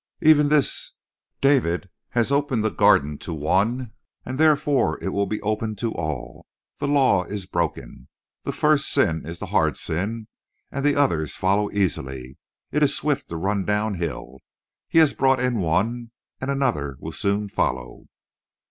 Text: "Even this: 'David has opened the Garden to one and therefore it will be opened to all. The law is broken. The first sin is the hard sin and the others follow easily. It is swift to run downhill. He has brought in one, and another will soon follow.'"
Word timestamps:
"Even 0.23 0.49
this: 0.49 0.93
'David 1.41 1.87
has 2.17 2.31
opened 2.31 2.63
the 2.63 2.71
Garden 2.71 3.19
to 3.19 3.35
one 3.35 3.93
and 4.25 4.39
therefore 4.39 4.97
it 4.99 5.09
will 5.09 5.27
be 5.27 5.39
opened 5.43 5.77
to 5.77 5.93
all. 5.93 6.47
The 6.79 6.87
law 6.87 7.23
is 7.25 7.45
broken. 7.45 8.07
The 8.41 8.51
first 8.51 8.89
sin 8.89 9.27
is 9.27 9.37
the 9.37 9.45
hard 9.53 9.77
sin 9.77 10.27
and 10.71 10.83
the 10.83 10.95
others 10.95 11.35
follow 11.35 11.69
easily. 11.69 12.39
It 12.71 12.81
is 12.81 12.95
swift 12.95 13.29
to 13.29 13.37
run 13.37 13.63
downhill. 13.63 14.39
He 14.89 14.97
has 14.97 15.13
brought 15.13 15.39
in 15.39 15.59
one, 15.59 16.09
and 16.39 16.49
another 16.49 16.97
will 16.99 17.11
soon 17.11 17.47
follow.'" 17.47 18.07